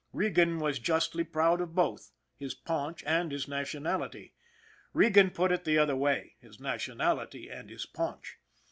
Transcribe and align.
Regan 0.13 0.57
was 0.57 0.79
justly 0.79 1.23
proud 1.23 1.61
of 1.61 1.75
both 1.75 2.11
his 2.35 2.55
paunch 2.55 3.03
and 3.03 3.31
his 3.31 3.47
nationality. 3.47 4.33
Regan 4.93 5.29
put 5.29 5.51
it 5.51 5.63
the 5.63 5.77
other 5.77 5.95
way 5.95 6.37
his 6.41 6.59
nation 6.59 6.97
ality 6.97 7.55
and 7.55 7.69
his 7.69 7.85
paunch. 7.85 8.39